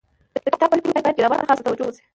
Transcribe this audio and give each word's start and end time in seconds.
د 0.33 0.35
کتاب 0.45 0.69
په 0.71 0.75
لیکلو 0.77 0.91
کي 0.95 0.99
باید 1.05 1.17
ګرامر 1.19 1.37
ته 1.39 1.45
خاصه 1.47 1.63
توجو 1.65 1.83
وسي. 1.87 2.01